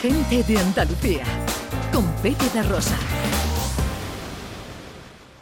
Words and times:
Gente 0.00 0.44
de 0.44 0.56
Andalucía, 0.60 1.24
con 1.92 2.06
Pepe 2.22 2.48
de 2.54 2.62
Rosa. 2.62 2.96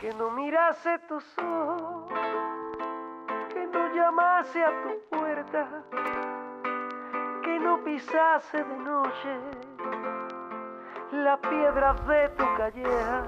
Que 0.01 0.15
no 0.15 0.31
mirase 0.31 0.99
tus 1.07 1.25
ojos, 1.37 2.11
que 3.53 3.67
no 3.67 3.95
llamase 3.95 4.65
a 4.65 4.71
tu 4.83 5.19
puerta, 5.19 5.85
que 7.45 7.59
no 7.59 7.85
pisase 7.85 8.65
de 8.65 8.79
noche 8.79 9.33
las 11.13 11.39
piedras 11.41 12.07
de 12.07 12.29
tu 12.31 12.45
calleja. 12.57 13.25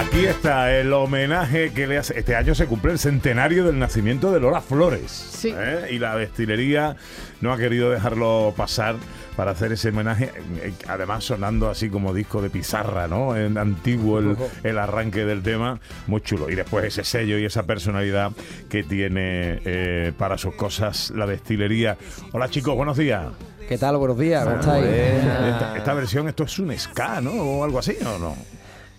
Aquí 0.00 0.24
está 0.24 0.74
el 0.74 0.92
homenaje 0.94 1.72
que 1.72 1.86
le 1.86 1.98
hace. 1.98 2.18
Este 2.18 2.34
año 2.34 2.54
se 2.54 2.64
cumple 2.66 2.92
el 2.92 2.98
centenario 2.98 3.64
del 3.64 3.78
nacimiento 3.78 4.32
de 4.32 4.40
Lola 4.40 4.62
Flores. 4.62 5.10
Sí. 5.10 5.52
¿eh? 5.54 5.88
Y 5.90 5.98
la 5.98 6.16
destilería 6.16 6.96
no 7.42 7.52
ha 7.52 7.58
querido 7.58 7.90
dejarlo 7.90 8.54
pasar 8.56 8.96
para 9.36 9.50
hacer 9.50 9.72
ese 9.72 9.90
homenaje. 9.90 10.32
eh, 10.62 10.72
Además, 10.88 11.24
sonando 11.24 11.68
así 11.68 11.90
como 11.90 12.14
disco 12.14 12.40
de 12.40 12.48
pizarra, 12.48 13.08
¿no? 13.08 13.36
En 13.36 13.58
antiguo 13.58 14.20
el, 14.20 14.36
el 14.64 14.78
arranque 14.78 15.26
del 15.26 15.42
tema. 15.42 15.78
Muy 16.06 16.22
chulo. 16.22 16.48
Y 16.48 16.54
después 16.54 16.84
ese 16.86 17.04
sello 17.04 17.38
y 17.38 17.44
esa 17.44 17.64
personalidad 17.64 18.32
que 18.70 18.82
tiene 18.82 19.60
eh, 19.66 20.12
para 20.16 20.38
sus 20.38 20.54
cosas 20.54 21.10
la 21.14 21.26
destilería. 21.26 21.98
Hola, 22.32 22.48
chicos, 22.48 22.74
buenos 22.74 22.96
días. 22.96 23.26
¿Qué 23.68 23.76
tal? 23.76 23.98
Buenos 23.98 24.18
días, 24.18 24.44
¿cómo 24.44 24.58
estáis? 24.58 24.84
Esta, 24.86 25.76
esta 25.76 25.94
versión, 25.94 26.26
esto 26.26 26.44
es 26.44 26.58
un 26.58 26.76
ska, 26.76 27.20
¿no? 27.20 27.30
O 27.32 27.64
algo 27.64 27.78
así, 27.78 27.96
¿o 28.04 28.18
no? 28.18 28.34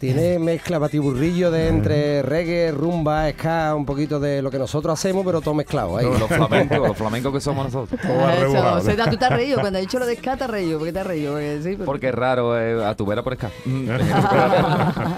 Tiene 0.02 0.40
mezcla 0.40 0.80
batiburrillo 0.80 1.52
de 1.52 1.68
entre 1.68 2.24
reggae, 2.24 2.72
rumba, 2.72 3.30
ska, 3.32 3.76
un 3.76 3.86
poquito 3.86 4.20
de 4.20 4.42
lo 4.42 4.50
que 4.50 4.58
nosotros 4.58 4.98
hacemos, 5.00 5.24
pero 5.24 5.42
todo 5.42 5.54
mezclado. 5.54 6.02
Los 6.02 6.28
flamencos, 6.28 6.80
los 6.80 6.98
flamencos 6.98 7.32
que 7.32 7.40
somos 7.40 7.66
nosotros. 7.72 8.02
Eso, 8.04 8.52
¿no? 8.64 8.82
Seda, 8.82 9.08
tú 9.12 9.18
te 9.18 9.26
has 9.26 9.32
reído. 9.32 9.60
Cuando 9.60 9.78
he 9.78 9.82
dicho 9.84 10.00
lo 10.00 10.08
de 10.08 10.16
ska, 10.16 10.36
te 10.38 10.46
has 10.46 10.50
reído. 10.50 10.80
¿Por 10.80 10.88
qué 10.88 10.94
te 10.94 11.00
has 11.02 11.06
reído? 11.08 11.34
Porque, 11.34 11.60
sí, 11.62 11.70
porque- 11.70 11.86
Porque 11.86 12.08
es 12.10 12.16
raro 12.16 12.60
eh, 12.60 12.84
a 12.84 12.96
tu 12.96 13.06
vera 13.06 13.22
por 13.22 13.34
escá. 13.34 13.52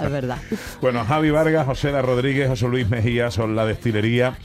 es 0.04 0.12
verdad. 0.12 0.38
Bueno, 0.82 1.06
Javi 1.06 1.32
Vargas, 1.32 1.66
José 1.66 1.92
da 1.92 2.02
Rodríguez, 2.02 2.50
José 2.50 2.68
Luis 2.68 2.90
Mejía 2.90 3.32
son 3.32 3.56
la 3.56 3.66
destilería. 3.66 4.38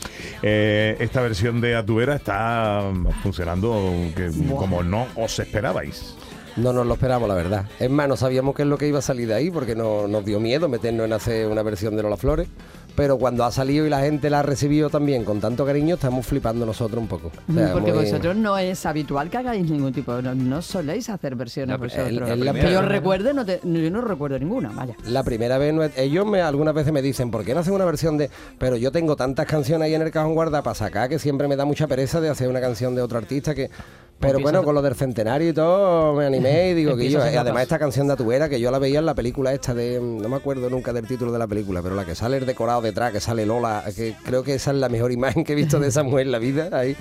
Eh, 0.43 0.97
esta 1.01 1.21
versión 1.21 1.61
de 1.61 1.75
Atubera 1.75 2.15
está 2.15 2.83
mm, 2.93 3.09
funcionando 3.25 3.93
que- 4.15 4.31
como 4.57 4.85
no 4.85 5.07
os 5.17 5.37
esperabais. 5.41 6.15
No 6.59 6.73
nos 6.73 6.87
lo 6.87 6.95
esperamos, 6.95 7.29
la 7.29 7.35
verdad. 7.35 7.65
Es 7.79 7.91
más, 7.91 8.09
no 8.09 8.17
sabíamos 8.17 8.55
qué 8.55 8.63
es 8.63 8.69
lo 8.69 8.77
que 8.79 8.89
iba 8.89 8.99
a 8.99 9.03
salir 9.03 9.29
de 9.29 9.35
ahí 9.35 9.51
porque 9.51 9.75
no, 9.75 10.09
nos 10.09 10.25
dio 10.25 10.41
miedo 10.41 10.69
meternos 10.69 11.07
en 11.07 11.13
hacer 11.13 11.47
una 11.49 11.63
versión 11.63 11.97
de 11.97 12.03
Lola 12.03 12.17
Flores. 12.17 12.49
Pero 12.97 13.17
cuando 13.17 13.45
ha 13.45 13.53
salido 13.53 13.87
y 13.87 13.91
la 13.91 14.01
gente 14.01 14.29
la 14.29 14.41
ha 14.41 14.43
recibido 14.43 14.91
también 14.91 15.25
con 15.25 15.41
tanto 15.41 15.65
cariño, 15.65 15.95
estamos 15.95 16.27
flipando 16.27 16.67
nosotros 16.67 17.01
un 17.01 17.07
poco. 17.07 17.31
O 17.49 17.53
sea, 17.53 17.73
Porque 17.73 17.93
muy- 17.93 18.05
vosotros 18.05 18.35
no 18.35 18.59
es 18.59 18.85
habitual 18.87 19.31
que 19.31 19.37
hagáis 19.37 19.71
ningún 19.71 19.93
tipo, 19.93 20.21
no, 20.21 20.35
no 20.35 20.61
soléis 20.63 21.09
hacer 21.09 21.37
versiones 21.37 21.79
vosotros. 21.79 22.09
el- 22.09 22.19
el- 22.23 22.45
la 22.45 22.53
que 22.53 22.73
yo 22.73 22.83
recuerde, 22.83 23.33
no 23.33 23.47
te- 23.47 23.61
yo 23.63 23.91
no 23.93 24.01
recuerdo 24.01 24.37
ninguna, 24.41 24.71
vaya. 24.75 24.97
La 25.07 25.23
primera 25.23 25.59
vez, 25.59 25.73
no 25.73 25.85
es- 25.85 25.97
ellos 25.97 26.27
me, 26.27 26.41
algunas 26.43 26.75
veces 26.75 26.93
me 26.93 27.01
dicen, 27.01 27.31
¿por 27.31 27.45
qué 27.45 27.55
no 27.55 27.61
hacen 27.61 27.73
una 27.75 27.85
versión 27.85 28.19
de...? 28.19 28.31
Pero 28.59 28.77
yo 28.77 28.91
tengo 28.91 29.15
tantas 29.15 29.47
canciones 29.47 29.87
ahí 29.87 29.95
en 29.95 30.03
el 30.03 30.11
cajón 30.11 30.35
guarda 30.35 30.63
para 30.65 30.75
sacar 30.75 31.09
que 31.09 31.21
siempre 31.21 31.47
me 31.47 31.55
da 31.55 31.65
mucha 31.65 31.87
pereza 31.87 32.21
de 32.21 32.31
hacer 32.31 32.49
una 32.49 32.61
canción 32.61 32.97
de 32.97 33.03
otro 33.03 33.17
artista 33.19 33.55
que... 33.55 33.71
Pero 34.21 34.41
bueno, 34.41 34.65
con 34.65 34.75
lo 34.75 34.83
del 34.83 34.95
centenario 34.95 35.51
y 35.51 35.53
todo, 35.53 36.15
me 36.15 36.27
animé 36.27 36.71
y 36.71 36.75
digo 36.75 36.97
que 36.97 37.09
yo, 37.09 37.21
haciendo 37.21 37.41
además 37.41 37.63
esta 37.63 37.79
canción 37.79 38.07
de 38.09 38.15
Atuera, 38.15 38.49
que 38.49 38.61
yo 38.61 38.71
la 38.71 38.79
veía 38.79 38.99
en 38.99 39.07
la 39.07 39.15
película 39.15 39.53
esta 39.53 39.75
de, 39.75 40.01
no 40.01 40.29
me 40.29 40.37
acuerdo 40.37 40.69
nunca 40.71 40.93
del 40.93 41.07
título 41.07 41.31
de 41.33 41.39
la 41.39 41.47
película, 41.47 41.83
pero 41.83 41.95
la 41.95 42.05
que 42.05 42.15
sale 42.15 42.39
el 42.39 42.47
decorado 42.47 42.81
detrás, 42.81 43.13
que 43.13 43.21
sale 43.21 43.47
Lola, 43.47 43.85
que 43.95 44.15
creo 44.25 44.43
que 44.43 44.55
esa 44.55 44.73
es 44.73 44.79
la 44.79 44.89
mejor 44.89 45.13
imagen 45.19 45.45
que 45.45 45.53
he 45.53 45.57
visto 45.57 45.79
de 45.79 45.89
esa 45.89 46.03
mujer 46.03 46.27
en 46.27 46.33
la 46.33 46.39
vida, 46.39 46.69
ahí. 46.73 46.97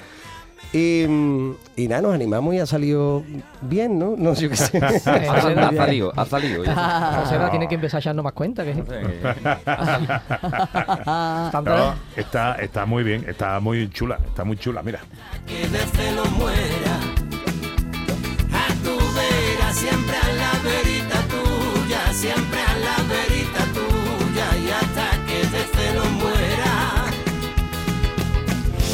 Y, 0.73 1.05
mm, 1.07 1.51
y 1.77 1.87
nada, 1.87 2.01
nos 2.01 2.13
animamos 2.13 2.53
y 2.53 2.59
ha 2.59 2.65
salido 2.65 3.23
bien, 3.61 3.97
¿no? 3.97 4.15
No 4.17 4.35
sé 4.35 4.43
yo 4.43 4.49
qué 4.49 4.57
sé. 4.57 4.77
ha, 4.79 4.87
ha 5.67 5.73
salido, 5.73 6.11
ha 6.15 6.25
salido. 6.25 6.63
ya. 6.63 7.21
Joseba 7.23 7.49
tiene 7.49 7.67
que 7.67 7.75
empezar 7.75 7.99
a 7.99 8.01
echarnos 8.01 8.23
más 8.23 8.33
cuenta. 8.33 8.65
Que... 8.65 8.73
No, 11.63 11.95
está, 12.15 12.55
está 12.55 12.85
muy 12.85 13.03
bien, 13.03 13.25
está 13.29 13.59
muy 13.59 13.89
chula, 13.89 14.19
está 14.27 14.43
muy 14.43 14.57
chula, 14.57 14.83
mira. 14.83 14.99
que 15.45 15.67
muera. 16.37 17.06
Siempre 19.77 20.17
a 20.17 20.33
la 20.33 20.51
verita 20.63 21.21
tuya, 21.27 22.11
siempre 22.11 22.59
a 22.59 22.75
la 22.79 22.95
verita 23.13 23.63
tuya 23.77 24.57
y 24.57 24.71
hasta 24.71 25.25
que 25.27 25.37
de 25.53 25.63
celo 25.75 26.05
muera. 26.05 27.05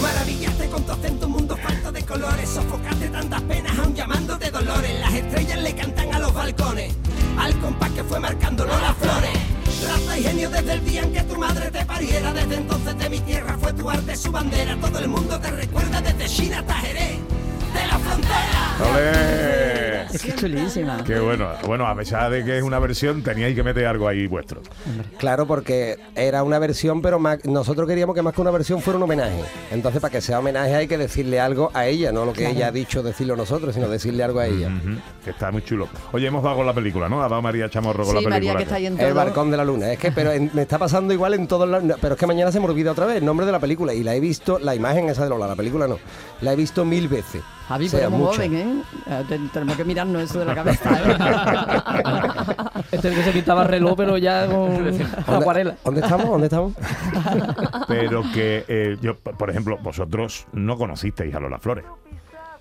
Maravillaste 0.01 0.67
con 0.67 0.83
tu 0.83 0.91
acento, 0.91 1.25
un 1.27 1.31
mundo 1.31 1.55
falto 1.55 1.89
de 1.89 2.03
colores, 2.03 2.49
sofocaste 2.49 3.07
tantas 3.07 3.41
penas 3.43 3.79
aún 3.79 3.95
llamando 3.95 4.37
de 4.37 4.51
dolores. 4.51 4.99
Las 4.99 5.13
estrellas 5.13 5.61
le 5.61 5.73
cantan 5.73 6.13
a 6.13 6.19
los 6.19 6.33
balcones, 6.33 6.93
al 7.37 7.57
compás 7.59 7.91
que 7.91 8.03
fue 8.03 8.19
marcando 8.19 8.65
las 8.65 8.97
flores. 8.97 9.31
Raza 9.87 10.19
y 10.19 10.23
genio 10.23 10.49
desde 10.49 10.73
el 10.73 10.85
día 10.85 11.03
en 11.03 11.13
que 11.13 11.21
tu 11.23 11.37
madre 11.37 11.71
te 11.71 11.85
pariera, 11.85 12.33
desde 12.33 12.55
entonces 12.55 12.97
de 12.97 13.09
mi 13.09 13.19
tierra 13.21 13.57
fue 13.57 13.71
tu 13.71 13.89
arte 13.89 14.17
su 14.17 14.31
bandera. 14.33 14.75
Todo 14.81 14.99
el 14.99 15.07
mundo 15.07 15.39
te 15.39 15.49
recuerda 15.49 16.01
desde 16.01 16.25
China 16.25 16.59
hasta 16.59 16.73
Jerez, 16.73 17.19
de 17.73 17.87
la 17.87 17.99
frontera. 17.99 18.91
¡Ole! 18.91 19.72
Es 20.13 20.21
que 20.21 20.29
es 20.29 20.35
chulísima. 20.35 21.03
Qué 21.03 21.19
bueno. 21.19 21.49
Bueno, 21.65 21.87
a 21.87 21.95
pesar 21.95 22.31
de 22.31 22.43
que 22.45 22.57
es 22.57 22.63
una 22.63 22.79
versión, 22.79 23.23
teníais 23.23 23.55
que 23.55 23.63
meter 23.63 23.85
algo 23.87 24.07
ahí 24.07 24.27
vuestro. 24.27 24.61
Claro, 25.17 25.45
porque 25.47 25.97
era 26.15 26.43
una 26.43 26.59
versión, 26.59 27.01
pero 27.01 27.19
más- 27.19 27.43
nosotros 27.45 27.87
queríamos 27.87 28.15
que 28.15 28.21
más 28.21 28.33
que 28.33 28.41
una 28.41 28.51
versión 28.51 28.81
fuera 28.81 28.97
un 28.97 29.03
homenaje. 29.03 29.41
Entonces, 29.71 30.01
para 30.01 30.11
que 30.11 30.21
sea 30.21 30.39
homenaje 30.39 30.75
hay 30.75 30.87
que 30.87 30.97
decirle 30.97 31.39
algo 31.39 31.71
a 31.73 31.87
ella, 31.87 32.11
no 32.11 32.25
lo 32.25 32.33
que 32.33 32.49
ella 32.49 32.67
ha 32.67 32.71
dicho 32.71 33.01
decirlo 33.03 33.35
nosotros, 33.35 33.73
sino 33.75 33.87
decirle 33.89 34.23
algo 34.23 34.39
a 34.39 34.45
ella. 34.47 34.69
Que 35.23 35.31
está 35.31 35.51
muy 35.51 35.63
chulo. 35.63 35.87
Oye, 36.11 36.27
hemos 36.27 36.43
dado 36.43 36.57
con 36.57 36.65
la 36.65 36.73
película, 36.73 37.09
¿no? 37.09 37.23
Ha 37.23 37.29
dado 37.29 37.41
María 37.41 37.69
Chamorro 37.69 38.03
con 38.03 38.17
Sí, 38.17 38.23
la 38.23 38.29
película. 38.29 38.53
María, 38.53 38.57
que 38.57 38.63
está 38.63 38.75
ahí 38.75 38.85
en 38.85 38.97
todo. 38.97 39.07
El 39.07 39.13
barcón 39.13 39.51
de 39.51 39.57
la 39.57 39.65
luna. 39.65 39.91
Es 39.91 39.99
que, 39.99 40.11
pero 40.11 40.31
en- 40.31 40.51
me 40.53 40.61
está 40.63 40.77
pasando 40.77 41.13
igual 41.13 41.33
en 41.33 41.47
todos 41.47 41.67
los. 41.67 41.83
no, 41.83 41.95
Pero 41.99 42.13
es 42.13 42.19
que 42.19 42.27
mañana 42.27 42.51
se 42.51 42.59
me 42.59 42.65
olvida 42.67 42.91
otra 42.91 43.05
vez 43.05 43.17
el 43.17 43.25
nombre 43.25 43.45
de 43.45 43.51
la 43.51 43.59
película 43.59 43.93
y 43.93 44.03
la 44.03 44.13
he 44.15 44.19
visto, 44.19 44.59
la 44.59 44.75
imagen 44.75 45.09
esa 45.09 45.23
de 45.23 45.29
Lola, 45.29 45.47
la 45.47 45.55
película 45.55 45.87
no. 45.87 45.97
La 46.41 46.53
he 46.53 46.55
visto 46.55 46.83
mil 46.85 47.07
veces. 47.07 47.41
Javi, 47.67 47.87
sea, 47.89 47.99
pero 47.99 48.09
muy 48.11 48.19
muchas. 48.19 48.35
joven, 48.37 48.53
¿eh? 48.55 48.83
Eh, 49.07 49.23
te- 49.29 49.39
Tenemos 49.53 49.75
que 49.77 49.85
mirarnos 49.85 50.21
eso 50.23 50.39
de 50.39 50.45
la 50.45 50.55
cabeza, 50.55 50.89
¿eh? 50.91 51.15
Este 52.91 52.97
es 53.09 53.13
el 53.13 53.15
que 53.15 53.23
se 53.23 53.31
pintaba 53.31 53.63
reloj, 53.63 53.95
pero 53.97 54.17
ya 54.17 54.45
con 54.47 54.73
¿Dónde, 54.85 55.05
acuarela. 55.25 55.75
¿Dónde 55.83 56.01
estamos? 56.01 56.27
¿Dónde 56.27 56.45
estamos? 56.47 56.73
Pero 57.87 58.23
que 58.33 58.65
eh, 58.67 58.97
yo, 59.01 59.15
por 59.15 59.49
ejemplo, 59.49 59.77
vosotros 59.81 60.45
no 60.53 60.77
conocisteis 60.77 61.33
a 61.33 61.39
Lola 61.39 61.57
Flores. 61.59 61.85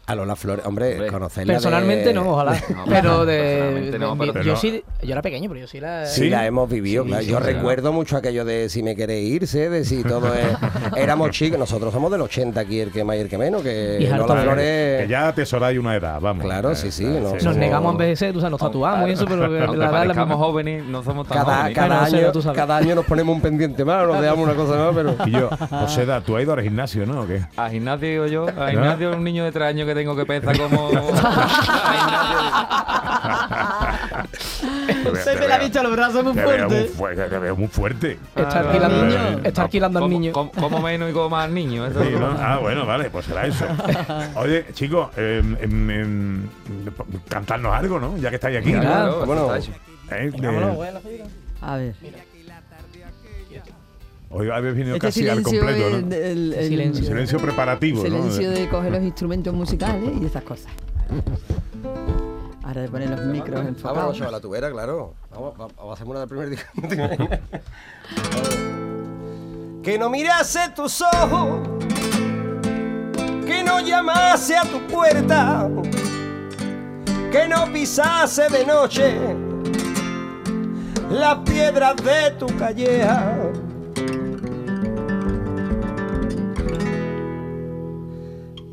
A 0.04 0.16
Lola 0.16 0.34
Flores, 0.34 0.66
hombre, 0.66 0.92
Hombre, 0.94 1.06
conocerla. 1.12 1.52
Personalmente 1.54 2.06
de- 2.08 2.14
no, 2.14 2.28
ojalá. 2.32 2.52
No, 2.74 2.84
pero 2.88 3.24
de, 3.24 3.96
no, 4.00 4.18
pero- 4.18 4.42
yo 4.42 4.52
no. 4.52 4.56
sí, 4.58 4.82
yo 5.00 5.12
era 5.12 5.22
pequeño, 5.22 5.48
pero 5.48 5.60
yo 5.60 5.66
sí 5.68 5.78
la. 5.78 6.06
Sí, 6.06 6.22
¿Sí? 6.22 6.28
la 6.30 6.44
hemos 6.44 6.68
vivido. 6.68 7.04
Sí, 7.04 7.08
claro. 7.10 7.24
sí, 7.24 7.30
Yo 7.30 7.38
sí. 7.38 7.44
recuerdo 7.44 7.92
mucho 7.92 8.16
aquello 8.16 8.44
de 8.44 8.68
si 8.68 8.82
me 8.82 8.96
queréis 8.96 9.30
irse, 9.32 9.70
de 9.70 9.84
si 9.84 10.02
todo 10.02 10.34
es. 10.34 10.46
Éramos 10.96 11.30
chicos, 11.30 11.56
nosotros 11.58 11.92
somos 11.92 12.10
del 12.10 12.20
80 12.22 12.60
aquí, 12.60 12.80
el 12.80 12.90
que 12.90 13.04
más 13.04 13.16
y 13.16 13.20
el 13.20 13.28
que 13.28 13.38
menos, 13.38 13.62
que 13.62 13.98
Y 14.00 14.06
Lola 14.08 14.42
Flores. 14.42 15.02
Que 15.02 15.06
ya 15.08 15.28
atesoráis 15.28 15.78
una 15.78 15.94
edad, 15.94 16.20
vamos. 16.20 16.44
Claro, 16.44 16.72
Eh, 16.72 16.76
sí, 16.76 16.90
sí, 16.90 17.04
eh, 17.04 17.20
no, 17.22 17.34
Nos 17.34 17.42
somos- 17.42 17.56
negamos 17.56 17.90
a 17.90 17.92
envejecer, 17.92 18.32
tú 18.32 18.40
sabes, 18.40 18.50
nos 18.50 18.60
tatuamos 18.60 19.08
y 19.08 19.12
eso, 19.12 19.24
pero 19.26 19.46
la 19.46 19.86
edad 19.86 20.02
es 20.02 20.08
la 20.08 20.14
misma. 20.24 20.34
jóvenes, 20.36 20.84
no 20.84 21.02
somos 21.04 21.28
tan 21.28 21.38
Cada, 21.38 21.56
jóvenes. 21.58 21.74
cada, 21.76 21.88
Bueno, 22.00 22.10
Seba, 22.10 22.30
año, 22.32 22.52
cada 22.54 22.76
año 22.76 22.94
nos 22.96 23.04
ponemos 23.04 23.36
un 23.36 23.40
pendiente 23.40 23.84
más, 23.84 24.04
nos 24.06 24.20
dejamos 24.20 24.44
una 24.46 24.54
cosa 24.54 24.74
más, 24.76 24.94
pero. 24.94 25.14
Y 25.26 25.30
yo, 25.30 25.48
José, 25.70 26.06
¿tú 26.26 26.36
has 26.36 26.42
ido 26.42 26.52
al 26.54 26.62
gimnasio, 26.62 27.06
no? 27.06 27.20
¿O 27.22 27.26
qué? 27.26 27.40
A 27.56 27.70
gimnasio 27.70 28.08
digo 28.08 28.26
yo, 28.26 28.46
a 28.48 28.68
gimnasio 28.70 29.12
un 29.16 29.22
niño 29.22 29.44
de 29.44 29.52
tres 29.52 29.68
años 29.68 29.86
que 29.86 29.91
tengo 29.94 30.16
que 30.16 30.26
pesa 30.26 30.52
como... 30.52 30.88
a 30.88 31.02
Pepe 35.24 35.46
le 35.48 35.52
ha 35.52 35.58
visto 35.58 35.82
los 35.82 35.92
brazos 35.92 36.24
muy 36.24 36.34
Te 36.34 36.42
fuerte, 36.88 37.22
te 37.28 37.38
veo 37.38 37.56
muy 37.56 37.68
fuerte. 37.68 38.18
Está 38.34 38.58
Ah, 38.58 38.60
alquilando, 38.60 39.04
niño. 39.04 39.40
está 39.44 39.62
alquilando 39.62 39.98
al 40.04 40.10
niño. 40.10 40.32
como- 40.32 40.80
menos 40.80 41.10
y 41.10 41.12
como 41.12 41.28
más 41.30 41.50
niño. 41.50 41.84
Ah, 42.38 42.58
bueno, 42.60 42.86
vale, 42.86 43.10
pues 43.10 43.26
será 43.26 43.46
eso. 43.46 43.64
Oye, 44.36 44.66
chicos, 44.72 45.08
em, 45.16 45.56
em, 45.60 45.90
em, 45.90 46.48
cantadnos 47.28 47.74
algo, 47.74 47.98
¿no? 48.00 48.16
Ya 48.16 48.30
que 48.30 48.36
estáis 48.36 48.58
aquí. 48.58 48.72
Claro, 48.72 49.18
eso 49.18 49.26
bueno. 49.26 49.54
está 49.54 49.58
hecho. 49.58 49.72
Eh, 50.10 50.30
la 50.40 51.02
A 51.62 51.76
ver. 51.76 51.94
Hoy 54.32 54.48
habéis 54.50 54.74
venido 54.76 54.96
Este 54.96 55.06
casi 55.06 55.28
al 55.28 55.38
silencio, 55.44 55.60
completo, 55.60 55.88
el, 55.88 56.08
¿no? 56.08 56.14
el- 56.16 56.52
el- 56.54 56.68
Silencio. 56.68 57.04
Silencio 57.04 57.38
preparativo, 57.38 58.02
silencio 58.02 58.50
¿no? 58.50 58.56
de 58.56 58.68
coger 58.68 58.92
los 58.92 59.02
instrumentos 59.02 59.54
musicales 59.54 60.10
y 60.20 60.24
esas 60.24 60.42
cosas. 60.42 60.66
Ahora 62.62 62.82
de 62.82 62.88
poner 62.88 63.10
los 63.10 63.20
micros 63.26 63.56
Vámonos, 63.56 63.76
enfocados. 63.76 64.16
chaval, 64.16 64.34
a 64.34 64.38
la 64.38 64.40
tubera, 64.40 64.70
claro. 64.70 65.14
Vamos, 65.30 65.56
vamos, 65.58 65.76
vamos 65.76 65.90
a 65.90 65.94
hacer 65.94 66.06
una 66.08 66.20
del 66.20 66.28
primer 66.28 66.50
día. 66.50 66.60
que 69.82 69.98
no 69.98 70.08
mirase 70.10 70.60
tus 70.74 71.02
ojos, 71.02 71.68
que 73.46 73.62
no 73.64 73.80
llamase 73.80 74.56
a 74.56 74.62
tu 74.62 74.80
puerta, 74.86 75.68
que 77.30 77.48
no 77.48 77.70
pisase 77.72 78.48
de 78.48 78.64
noche 78.64 79.14
las 81.10 81.38
piedras 81.40 81.96
de 81.96 82.30
tu 82.38 82.46
calleja. 82.56 83.36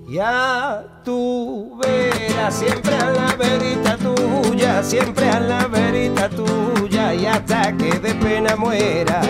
Ya 0.09 0.83
tú 1.05 1.77
verás 1.79 2.55
siempre 2.55 2.95
a 2.95 3.11
la 3.11 3.35
verita 3.35 3.95
tuya, 3.95 4.81
siempre 4.81 5.29
a 5.29 5.39
la 5.39 5.67
verita 5.67 6.27
tuya 6.27 7.13
y 7.13 7.27
hasta 7.27 7.77
que 7.77 7.99
de 7.99 8.15
pena 8.15 8.55
muera. 8.55 9.21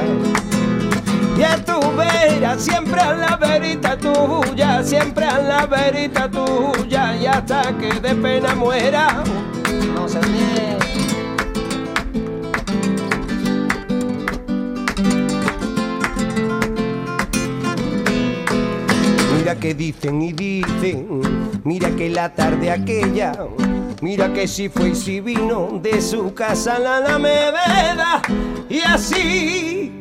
Ya 1.37 1.57
tú 1.65 1.81
verás 1.97 2.61
siempre 2.61 3.01
a 3.01 3.13
la 3.13 3.35
verita 3.35 3.97
tuya, 3.97 4.81
siempre 4.81 5.25
a 5.25 5.39
la 5.39 5.65
verita 5.65 6.31
tuya 6.31 7.13
y 7.17 7.25
hasta 7.25 7.77
que 7.77 7.99
de 7.99 8.15
pena 8.15 8.55
muera. 8.55 9.21
No 9.93 10.07
se 10.07 10.21
ríe. 10.21 10.78
Mira 19.49 19.61
que 19.61 19.73
dicen 19.73 20.21
y 20.21 20.31
dicen, 20.31 21.21
mira 21.63 21.89
que 21.95 22.07
la 22.07 22.29
tarde 22.35 22.69
aquella, 22.69 23.31
mira 23.99 24.31
que 24.31 24.47
si 24.47 24.69
fue 24.69 24.89
y 24.89 24.95
si 24.95 25.21
vino 25.21 25.79
de 25.81 25.99
su 26.01 26.35
casa 26.35 26.77
la 26.77 26.97
Alameda, 26.97 28.21
y 28.69 28.81
así, 28.81 29.91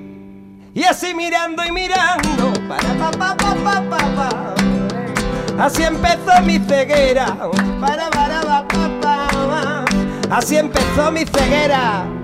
y 0.74 0.82
así 0.84 1.14
mirando 1.14 1.64
y 1.64 1.72
mirando, 1.72 2.52
para 2.68 3.10
pa. 3.10 4.54
Así 5.58 5.82
empezó 5.82 6.42
mi 6.44 6.58
ceguera, 6.58 7.34
para 7.80 8.10
para 8.10 8.42
pa 8.42 8.68
pa 8.68 9.00
pa 9.00 9.28
pa. 9.30 9.84
Así 10.28 10.58
empezó 10.58 11.10
mi 11.10 11.24
ceguera. 11.24 12.17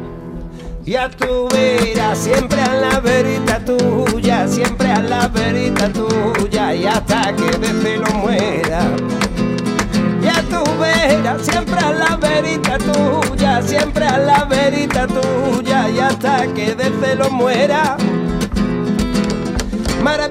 Ya 0.87 1.09
tú 1.09 1.49
verás 1.51 2.19
siempre 2.19 2.61
a 2.61 2.75
la 2.75 3.01
verita 3.01 3.59
tuya, 3.65 4.47
siempre 4.47 4.91
a 4.93 5.01
la 5.01 5.29
verita 5.29 5.89
tuya 5.91 6.75
y 6.75 6.85
hasta 6.85 7.35
que 7.35 7.57
de 7.57 7.69
celo 7.83 8.07
muera. 8.19 8.83
Ya 10.21 10.43
tú 10.43 10.63
verás 10.79 11.41
siempre 11.41 11.81
a 11.81 11.91
la 11.91 12.17
verita 12.17 12.77
tuya, 12.77 13.63
siempre 13.63 14.05
a 14.07 14.19
la 14.19 14.45
verita 14.45 15.07
tuya 15.07 15.89
y 15.89 16.01
hasta 16.01 16.47
que 16.53 16.75
de 16.75 16.93
celo 17.01 17.31
muera. 17.31 17.97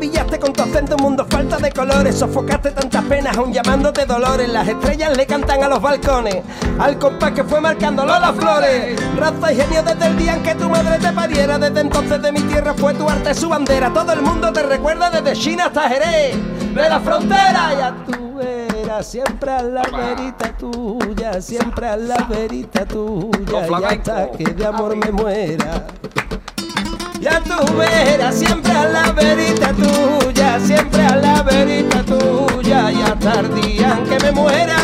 Maravillaste 0.03 0.37
con 0.37 0.51
tu 0.51 0.61
acento 0.61 0.97
un 0.97 1.01
mundo 1.01 1.25
falta 1.29 1.55
de 1.55 1.71
colores, 1.71 2.19
sofocaste 2.19 2.71
tantas 2.71 3.05
penas 3.05 3.37
aún 3.37 3.53
llamándote 3.53 4.05
dolores. 4.05 4.49
Las 4.49 4.67
estrellas 4.67 5.15
le 5.15 5.25
cantan 5.25 5.63
a 5.63 5.69
los 5.69 5.81
balcones, 5.81 6.43
al 6.77 6.99
compás 6.99 7.31
que 7.31 7.41
fue 7.45 7.61
marcándolo 7.61 8.19
las 8.19 8.35
flores. 8.35 9.01
Raza 9.15 9.53
y 9.53 9.55
genio 9.55 9.81
desde 9.81 10.05
el 10.05 10.17
día 10.17 10.33
en 10.33 10.43
que 10.43 10.55
tu 10.55 10.69
madre 10.69 10.99
te 10.99 11.09
pariera, 11.13 11.57
desde 11.57 11.79
entonces 11.79 12.21
de 12.21 12.33
mi 12.33 12.41
tierra 12.41 12.73
fue 12.73 12.93
tu 12.95 13.09
arte 13.09 13.33
su 13.33 13.47
bandera. 13.47 13.93
Todo 13.93 14.11
el 14.11 14.21
mundo 14.21 14.51
te 14.51 14.63
recuerda 14.63 15.09
desde 15.09 15.39
China 15.39 15.67
hasta 15.67 15.87
Jerez, 15.87 16.35
de 16.75 16.89
la 16.89 16.99
frontera. 16.99 17.73
Ya 17.79 17.95
tú 18.05 18.35
verás 18.35 19.07
siempre 19.07 19.51
a 19.51 19.61
la 19.61 19.83
verita 19.83 20.51
tuya, 20.57 21.41
siempre 21.41 21.87
a 21.87 21.95
la 21.95 22.17
verita 22.29 22.83
tuya, 22.85 23.67
y 23.69 23.83
hasta 23.85 24.31
que 24.31 24.43
de 24.43 24.65
amor 24.65 24.97
me 24.97 25.11
muera. 25.13 25.87
Ya 27.23 27.39
tú 27.39 27.77
verás 27.77 28.37
siempre 28.37 28.73
a 28.73 28.83
la 28.83 29.11
verita 29.13 29.71
tuya, 29.71 30.59
siempre 30.59 31.01
a 31.03 31.15
la 31.15 31.41
verita 31.41 32.03
tuya 32.03 32.91
y 32.91 33.01
hasta 33.01 33.39
el 33.39 33.61
día 33.61 33.97
en 33.97 34.09
que 34.09 34.25
me 34.25 34.31
muera. 34.33 34.75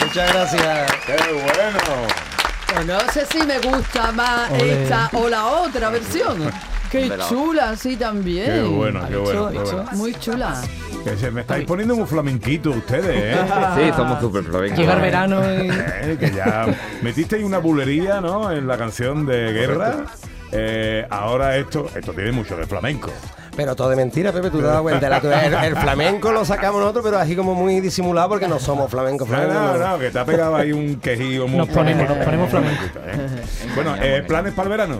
Muchas 0.00 0.32
gracias. 0.32 0.92
¡Qué 1.04 1.16
bueno! 1.32 2.86
No 2.86 3.12
sé 3.12 3.26
si 3.26 3.44
me 3.44 3.58
gusta 3.58 4.12
más 4.12 4.52
esta 4.52 5.10
o 5.14 5.28
la 5.28 5.46
otra 5.46 5.90
versión. 5.90 6.48
Qué 6.92 7.12
chula, 7.28 7.76
sí, 7.76 7.96
también. 7.96 8.52
Qué 8.52 8.62
bueno, 8.62 9.04
qué 9.08 9.16
bueno. 9.16 9.84
Muy 9.94 10.14
chula. 10.14 10.62
Que 11.04 11.16
se 11.16 11.30
me 11.30 11.40
estáis 11.40 11.64
poniendo 11.66 11.96
muy 11.96 12.06
flamenquito 12.06 12.70
ustedes, 12.70 13.36
¿eh? 13.36 13.38
Sí, 13.76 13.92
somos 13.96 14.20
súper 14.20 14.44
flamencos. 14.44 14.78
Llega 14.78 14.92
el 14.94 15.00
verano 15.00 15.40
y... 15.42 15.70
Eh, 15.70 16.16
que 16.20 16.30
ya 16.30 16.66
metisteis 17.02 17.42
una 17.44 17.58
bulería, 17.58 18.20
¿no? 18.20 18.52
En 18.52 18.66
la 18.66 18.76
canción 18.76 19.24
de 19.24 19.52
Guerra. 19.52 20.04
Eh, 20.52 21.06
ahora 21.10 21.56
esto, 21.56 21.86
esto 21.94 22.12
tiene 22.12 22.32
mucho 22.32 22.56
de 22.56 22.66
flamenco. 22.66 23.10
Pero 23.56 23.74
todo 23.76 23.90
de 23.90 23.96
mentira, 23.96 24.32
Pepe, 24.32 24.50
tú 24.50 24.58
te 24.58 24.64
das 24.66 24.80
cuenta. 24.80 25.06
El, 25.46 25.54
el 25.54 25.76
flamenco 25.76 26.32
lo 26.32 26.44
sacamos 26.44 26.80
nosotros, 26.80 27.04
pero 27.04 27.18
así 27.18 27.34
como 27.34 27.54
muy 27.54 27.80
disimulado 27.80 28.28
porque 28.30 28.46
no 28.48 28.58
somos 28.58 28.90
flamencos. 28.90 29.28
No, 29.28 29.36
flamencos, 29.36 29.62
no, 29.62 29.78
no. 29.78 29.88
no, 29.92 29.98
que 29.98 30.10
te 30.10 30.18
ha 30.18 30.24
pegado 30.24 30.56
ahí 30.56 30.72
un 30.72 30.96
quejío 31.00 31.46
muy 31.48 31.58
Nos 31.58 31.68
ponemos- 31.68 32.08
nos 32.08 32.18
ponemos 32.24 32.50
flamenco. 32.50 32.82
Bueno, 33.74 33.94
eh, 34.02 34.22
¿planes 34.26 34.52
para 34.54 34.64
el 34.66 34.70
verano? 34.70 34.96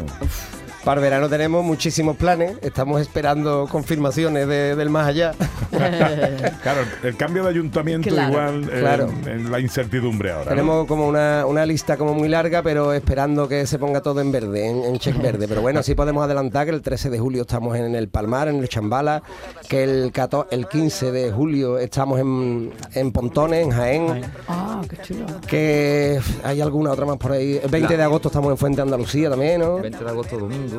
Para 0.84 0.98
el 1.00 1.02
verano 1.04 1.28
tenemos 1.28 1.62
muchísimos 1.64 2.16
planes. 2.16 2.56
Estamos 2.62 3.00
esperando 3.02 3.68
confirmaciones 3.70 4.48
de- 4.48 4.74
del 4.76 4.88
más 4.90 5.06
allá. 5.08 5.32
Claro, 6.62 6.80
el 7.04 7.16
cambio 7.16 7.44
de 7.44 7.50
ayuntamiento 7.50 8.08
Claro, 8.10 8.30
igual 8.30 8.64
eh, 8.64 8.80
claro. 8.80 9.08
en 9.26 9.50
la 9.50 9.60
incertidumbre 9.60 10.30
ahora. 10.32 10.44
¿no? 10.44 10.50
Tenemos 10.50 10.86
como 10.86 11.06
una, 11.06 11.46
una 11.46 11.64
lista 11.64 11.96
como 11.96 12.12
muy 12.12 12.28
larga, 12.28 12.62
pero 12.62 12.92
esperando 12.92 13.48
que 13.48 13.66
se 13.66 13.78
ponga 13.78 14.00
todo 14.02 14.20
en 14.20 14.30
verde, 14.32 14.68
en, 14.68 14.82
en 14.84 14.98
check 14.98 15.16
verde. 15.22 15.46
Pero 15.48 15.62
bueno, 15.62 15.82
sí 15.82 15.94
podemos 15.94 16.24
adelantar 16.24 16.66
que 16.66 16.72
el 16.72 16.82
13 16.82 17.08
de 17.10 17.18
julio 17.18 17.42
estamos 17.42 17.76
en 17.78 17.94
el 17.94 18.08
Palmar, 18.08 18.48
en 18.48 18.56
el 18.56 18.68
Chambala, 18.68 19.22
que 19.68 19.84
el, 19.84 20.12
14 20.12 20.54
el 20.54 20.66
15 20.68 21.12
de 21.12 21.30
julio 21.32 21.78
estamos 21.78 22.18
en, 22.20 22.72
en 22.94 23.12
Pontones, 23.12 23.64
en 23.64 23.70
Jaén, 23.70 24.22
Ah, 24.48 24.82
qué 24.88 24.96
chulo. 24.98 25.26
que 25.46 26.20
hay 26.42 26.60
alguna 26.60 26.90
otra 26.90 27.06
más 27.06 27.16
por 27.16 27.32
ahí. 27.32 27.60
El 27.62 27.70
20 27.70 27.96
de 27.96 28.02
agosto 28.02 28.28
estamos 28.28 28.50
en 28.50 28.58
Fuente 28.58 28.82
Andalucía 28.82 29.30
también, 29.30 29.60
¿no? 29.60 29.76
20 29.78 30.04
de 30.04 30.10
agosto 30.10 30.36
domingo, 30.38 30.69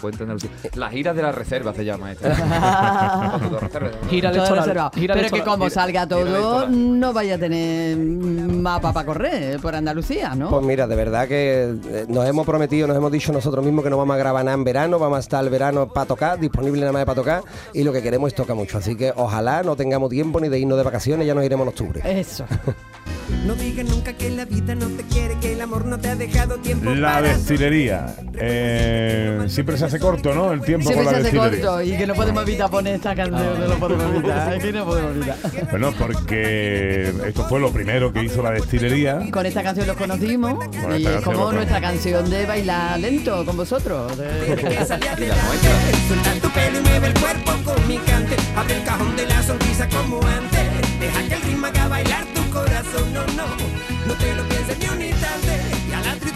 Puente 0.00 0.22
Andalucía. 0.22 0.50
La 0.74 0.90
gira 0.90 1.14
de 1.14 1.22
la 1.22 1.32
reserva 1.32 1.72
se 1.74 1.84
llama 1.84 2.12
esta. 2.12 2.34
Gira 4.10 4.30
electoral. 4.30 4.58
reservado. 4.58 4.90
gira 4.94 5.14
Pero 5.14 5.30
que 5.30 5.42
como 5.42 5.70
salga 5.70 6.06
todo, 6.06 6.66
no 6.68 7.12
vaya 7.12 7.34
a 7.34 7.38
tener 7.38 7.96
mapa 7.96 8.92
para 8.92 9.06
correr 9.06 9.60
por 9.60 9.74
Andalucía, 9.74 10.34
¿no? 10.34 10.50
Pues 10.50 10.64
mira, 10.64 10.86
de 10.86 10.96
verdad 10.96 11.28
que 11.28 11.74
eh, 11.84 12.06
nos 12.08 12.26
hemos 12.26 12.46
prometido, 12.46 12.86
nos 12.86 12.96
hemos 12.96 13.12
dicho 13.12 13.32
nosotros 13.32 13.64
mismos 13.64 13.84
que 13.84 13.90
no 13.90 13.98
vamos 13.98 14.14
a 14.14 14.18
grabar 14.18 14.44
nada 14.44 14.56
en 14.56 14.64
verano, 14.64 14.98
vamos 14.98 15.16
a 15.16 15.20
estar 15.20 15.44
el 15.44 15.50
verano 15.50 15.88
para 15.88 16.06
tocar, 16.06 16.38
disponible 16.38 16.80
nada 16.80 16.92
más 16.92 17.04
para 17.04 17.16
tocar, 17.16 17.42
y 17.72 17.82
lo 17.82 17.92
que 17.92 18.02
queremos 18.02 18.28
es 18.28 18.34
tocar 18.34 18.56
mucho. 18.56 18.78
Así 18.78 18.96
que 18.96 19.12
ojalá 19.14 19.62
no 19.62 19.76
tengamos 19.76 20.10
tiempo 20.10 20.40
ni 20.40 20.48
de 20.48 20.58
irnos 20.58 20.78
de 20.78 20.84
vacaciones, 20.84 21.26
ya 21.26 21.34
nos 21.34 21.44
iremos 21.44 21.64
en 21.64 21.68
octubre. 21.68 22.20
Eso. 22.20 22.44
No 23.46 23.54
digas 23.54 23.86
nunca 23.86 24.12
que 24.12 24.30
la 24.30 24.44
vida 24.44 24.74
no 24.74 24.86
te 24.88 25.02
quiere, 25.04 25.34
que 25.40 25.52
el 25.54 25.60
amor 25.60 25.84
no 25.86 25.98
te 25.98 26.08
ha 26.08 26.16
dejado 26.16 26.56
tiempo 26.58 26.90
La 26.90 27.14
para 27.14 27.28
destilería. 27.28 28.14
Eh, 28.38 29.44
siempre 29.48 29.76
se 29.78 29.86
hace 29.86 29.98
corto, 29.98 30.34
¿no? 30.34 30.52
El 30.52 30.60
tiempo 30.60 30.88
Siempre 30.88 31.04
con 31.04 31.14
se 31.14 31.20
la 31.22 31.28
hace 31.28 31.36
destilería. 31.36 31.66
corto 31.68 31.82
y 31.82 31.96
que 31.96 32.06
no 32.06 32.14
podemos 32.14 32.42
evitar 32.42 32.70
poner 32.70 32.94
esta 32.96 33.14
canción, 33.14 33.60
no 33.60 33.66
lo 33.66 33.76
podemos 33.76 34.14
evitar, 34.14 34.54
es 34.54 34.62
que 34.62 34.72
no 34.72 34.84
podemos 34.84 35.16
evitar. 35.16 35.36
Bueno, 35.70 35.92
porque 35.98 37.12
esto 37.26 37.46
fue 37.48 37.60
lo 37.60 37.72
primero 37.72 38.12
que 38.12 38.24
hizo 38.24 38.42
la 38.42 38.50
destilería. 38.52 39.20
Con 39.30 39.46
esta 39.46 39.62
canción 39.62 39.86
los 39.86 39.96
conocimos 39.96 40.54
esta 40.72 40.98
y 40.98 41.06
es 41.06 41.20
como 41.22 41.52
nuestra 41.52 41.80
canción 41.80 42.28
de 42.30 42.46
bailar 42.46 42.98
lento 43.00 43.44
con 43.44 43.56
vosotros. 43.56 44.16
de- 44.18 44.56
que 44.56 44.84
salía 44.84 45.14
de 45.16 45.28
la 45.28 45.34
y 45.34 46.80
mueve 46.82 47.06
el 47.08 47.14
cuerpo 47.14 47.52
con 47.64 47.88
mi 47.88 47.96
cante. 47.98 48.36
Abre 48.56 48.76
el 48.76 48.84
cajón 48.84 49.16
de 49.16 49.26
la 49.26 49.42
sonrisa 49.42 49.88
como 49.88 50.20
antes. 50.26 50.60
Deja 51.00 51.28
que 51.28 51.34
el 51.34 51.42
ritmo 51.42 51.66
haga 51.66 51.88
bailar 51.88 52.24
tu 52.34 52.39
corazón. 52.50 53.12
No, 53.12 53.26
no, 53.36 53.46
no 54.06 54.14
te 54.14 54.34
lo 54.34 54.42
pienses 54.48 54.78
ni 54.78 54.88
un 54.88 55.02
instante. 55.02 55.80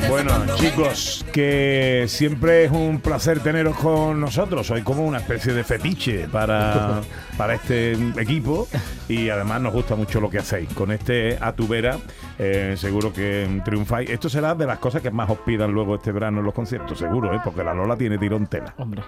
Bueno, 0.08 0.32
chicos, 0.56 1.24
que 1.32 2.04
siempre 2.08 2.64
es 2.64 2.70
un 2.70 3.00
placer 3.00 3.40
teneros 3.40 3.76
con 3.76 4.20
nosotros. 4.20 4.66
Soy 4.66 4.82
como 4.82 5.04
una 5.04 5.18
especie 5.18 5.52
de 5.52 5.64
fetiche 5.64 6.28
para, 6.28 7.00
para 7.38 7.54
este 7.54 7.92
equipo 8.18 8.68
y 9.08 9.30
además 9.30 9.62
nos 9.62 9.72
gusta 9.72 9.96
mucho 9.96 10.20
lo 10.20 10.28
que 10.28 10.38
hacéis. 10.38 10.72
Con 10.74 10.92
este 10.92 11.38
A 11.40 11.54
tu 11.54 11.66
vera, 11.66 11.98
eh, 12.38 12.74
seguro 12.76 13.12
que 13.12 13.62
triunfáis. 13.64 14.10
Esto 14.10 14.28
será 14.28 14.54
de 14.54 14.66
las 14.66 14.78
cosas 14.78 15.00
que 15.00 15.10
más 15.10 15.30
os 15.30 15.38
pidan 15.38 15.72
luego 15.72 15.94
este 15.94 16.12
verano 16.12 16.40
en 16.40 16.44
los 16.44 16.54
conciertos, 16.54 16.98
seguro, 16.98 17.34
¿eh? 17.34 17.40
porque 17.42 17.64
la 17.64 17.74
Lola 17.74 17.96
tiene 17.96 18.18
tirón 18.18 18.46
tela. 18.46 18.74
Hombre. 18.78 19.02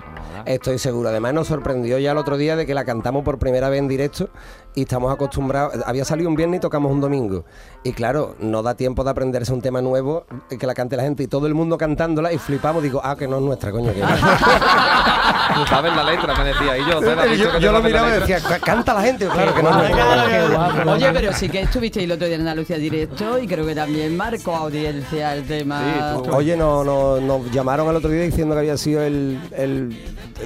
Estoy 0.47 0.79
seguro. 0.79 1.11
Además 1.11 1.35
nos 1.35 1.47
sorprendió 1.47 1.99
ya 1.99 2.13
el 2.13 2.19
otro 2.19 2.37
día 2.37 2.57
de 2.57 2.67
que 2.67 2.75
la 2.75 2.85
cantamos 2.85 3.23
por 3.23 3.39
primera 3.39 3.69
vez 3.69 3.81
en 3.81 3.89
directo 3.89 4.31
y 4.77 4.83
estamos 4.83 5.13
acostumbrados. 5.13 5.75
Había 5.87 6.05
salido 6.05 6.29
un 6.31 6.37
viernes 6.37 6.59
y 6.59 6.61
tocamos 6.61 6.93
un 6.93 7.01
domingo. 7.01 7.45
Y 7.83 7.93
claro, 7.93 8.37
no 8.39 8.63
da 8.63 8.75
tiempo 8.77 9.03
de 9.03 9.11
aprenderse 9.11 9.53
un 9.53 9.61
tema 9.63 9.81
nuevo 9.83 10.27
eh, 10.51 10.59
que 10.59 10.67
la 10.67 10.75
cante 10.75 10.97
la 10.97 11.03
gente 11.03 11.23
y 11.25 11.27
todo 11.27 11.47
el 11.49 11.55
mundo 11.55 11.77
cantándola 11.79 12.33
y 12.33 12.39
flipamos. 12.39 12.83
Digo, 12.83 13.01
ah, 13.03 13.17
que 13.17 13.27
no 13.27 13.37
es 13.39 13.43
nuestra, 13.43 13.73
coño. 13.73 13.93
Que 13.93 14.01
¿Sabes 15.69 15.95
la 15.97 16.05
letra? 16.05 16.35
Me 16.37 16.45
decía. 16.45 16.77
Y 16.79 16.91
yo, 16.91 17.01
¿te 17.01 17.17
la 17.17 17.23
has 17.23 17.31
dicho 17.31 17.59
yo, 17.59 17.73
lo 17.73 17.83
miraba 17.83 18.09
y 18.09 18.21
decía, 18.21 18.39
"Ca- 18.41 18.59
canta 18.59 18.93
la 18.95 19.03
gente. 19.03 19.27
Claro 19.27 19.55
que 19.55 19.63
no 19.63 19.71
es 19.71 19.77
nuestra. 19.77 20.93
Oye, 20.93 21.11
pero 21.13 21.33
sí 21.33 21.49
que 21.49 21.61
estuvisteis 21.63 22.05
el 22.05 22.13
otro 22.13 22.27
día 22.27 22.35
en 22.37 22.43
Andalucía 22.43 22.77
Directo 22.77 23.39
y 23.39 23.47
creo 23.47 23.65
que 23.67 23.75
también 23.75 24.17
marcó 24.17 24.55
audiencia 24.55 25.35
el 25.35 25.45
tema. 25.47 25.81
Sí, 26.23 26.31
Oye, 26.31 26.57
no, 26.57 26.85
no, 26.85 27.21
nos 27.21 27.51
llamaron 27.51 27.89
al 27.89 27.97
otro 27.97 28.11
día 28.11 28.23
diciendo 28.23 28.55
que 28.55 28.59
había 28.61 28.77
sido 28.77 29.03
el, 29.03 29.41
el, 29.57 29.91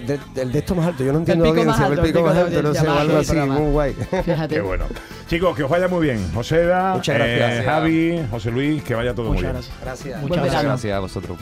de, 0.07 0.19
el 0.41 0.53
de 0.53 0.59
esto 0.59 0.75
más 0.75 0.87
alto. 0.89 1.03
Yo 1.03 1.13
no 1.13 1.19
entiendo 1.19 1.45
pico 1.45 1.65
más 1.65 1.81
audiencia, 1.81 1.87
alto, 1.87 2.03
el 2.03 2.13
pico 2.13 2.23
más 2.27 2.37
alto, 2.37 2.63
no 2.63 2.69
audiencia 2.69 2.93
sé, 2.93 2.99
algo 3.01 3.19
así, 3.19 3.37
muy 3.37 3.73
guay. 3.73 3.97
Fíjate. 4.25 4.55
Qué 4.55 4.61
bueno. 4.61 4.85
Chicos, 5.29 5.57
que 5.57 5.63
os 5.63 5.71
vaya 5.71 5.89
muy 5.89 6.07
bien. 6.07 6.33
Joseda, 6.35 6.95
Muchas 6.95 7.15
gracias. 7.17 7.53
eh, 7.53 7.63
Javi, 7.65 8.21
José 8.31 8.51
Luis, 8.51 8.83
que 8.83 8.95
vaya 8.95 9.15
todo 9.15 9.27
muy 9.27 9.37
Muchas 9.37 9.53
bien. 9.53 9.63
gracias. 9.81 9.81
Gracias. 9.83 10.23
Muchas 10.23 10.37
gracias. 10.45 10.63
Gracias 10.65 10.97
a 10.97 11.01
vosotros. 11.01 11.39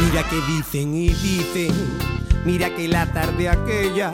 Mira 0.00 0.22
que 0.28 0.40
dicen 0.52 0.94
y 0.94 1.08
dicen, 1.08 1.72
mira 2.44 2.68
que 2.74 2.88
la 2.88 3.06
tarde 3.06 3.48
aquella, 3.48 4.10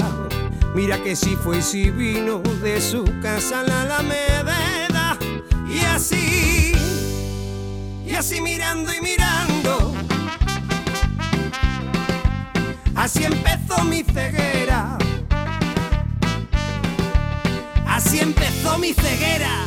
mira 0.74 1.02
que 1.02 1.16
si 1.16 1.34
fue 1.34 1.58
y 1.58 1.62
si 1.62 1.90
vino 1.90 2.38
de 2.62 2.80
su 2.80 3.04
casa 3.20 3.60
a 3.60 3.62
la 3.64 3.82
Alameda. 3.82 5.18
Y 5.68 5.80
así, 5.80 6.57
así 8.18 8.40
mirando 8.40 8.92
y 8.92 9.00
mirando, 9.00 9.94
así 12.96 13.22
empezó 13.22 13.84
mi 13.84 14.02
ceguera. 14.02 14.98
Así 17.86 18.18
empezó 18.20 18.78
mi 18.78 18.92
ceguera. 18.92 19.66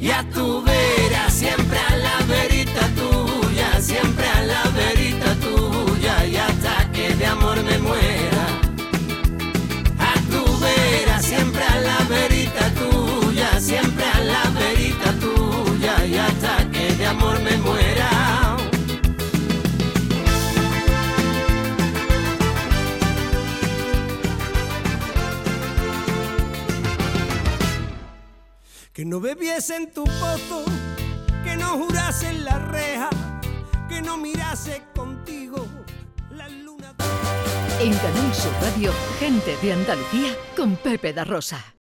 Y 0.00 0.10
a 0.10 0.22
tu 0.30 0.62
vera, 0.62 1.30
siempre 1.30 1.78
amor 17.12 17.40
me 17.40 17.56
muera. 17.58 18.10
Que 28.92 29.04
no 29.04 29.20
bebiese 29.20 29.76
en 29.76 29.92
tu 29.92 30.04
pozo, 30.04 30.64
que 31.44 31.56
no 31.56 31.78
jurase 31.78 32.28
en 32.28 32.44
la 32.44 32.58
reja, 32.58 33.10
que 33.88 34.02
no 34.02 34.16
mirase 34.16 34.82
contigo 34.94 35.66
la 36.30 36.48
luna. 36.48 36.94
En 37.80 37.92
Canal 37.94 38.34
Sur 38.34 38.52
Radio, 38.60 38.92
gente 39.18 39.56
de 39.62 39.72
Andalucía 39.72 40.36
con 40.56 40.76
Pepe 40.76 41.12
da 41.12 41.24
Rosa. 41.24 41.62